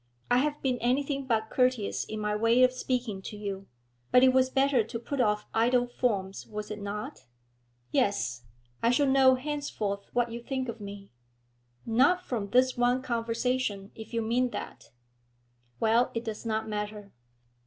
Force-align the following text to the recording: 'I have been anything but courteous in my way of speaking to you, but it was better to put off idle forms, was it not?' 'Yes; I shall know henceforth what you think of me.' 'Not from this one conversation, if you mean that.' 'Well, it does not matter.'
'I 0.31 0.37
have 0.39 0.61
been 0.63 0.79
anything 0.79 1.27
but 1.27 1.51
courteous 1.51 2.05
in 2.05 2.19
my 2.19 2.35
way 2.35 2.63
of 2.63 2.73
speaking 2.73 3.21
to 3.21 3.37
you, 3.37 3.67
but 4.09 4.23
it 4.23 4.33
was 4.33 4.49
better 4.49 4.83
to 4.83 4.99
put 4.99 5.21
off 5.21 5.45
idle 5.53 5.85
forms, 5.85 6.47
was 6.47 6.71
it 6.71 6.81
not?' 6.81 7.27
'Yes; 7.91 8.41
I 8.81 8.89
shall 8.89 9.05
know 9.05 9.35
henceforth 9.35 10.07
what 10.11 10.31
you 10.31 10.41
think 10.41 10.67
of 10.69 10.81
me.' 10.81 11.11
'Not 11.85 12.25
from 12.25 12.49
this 12.49 12.75
one 12.75 13.03
conversation, 13.03 13.91
if 13.93 14.11
you 14.11 14.23
mean 14.23 14.49
that.' 14.49 14.89
'Well, 15.79 16.09
it 16.15 16.23
does 16.23 16.47
not 16.47 16.67
matter.' 16.67 17.11